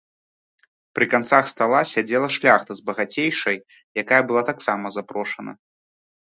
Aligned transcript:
Пры 0.99 1.05
канцах 1.13 1.45
стала 1.53 1.79
сядзела 1.93 2.29
шляхта 2.37 2.71
з 2.79 2.87
багацейшай, 2.87 3.57
якая 4.05 4.21
была 4.33 4.43
таксама 4.49 4.85
запрошана. 4.97 5.53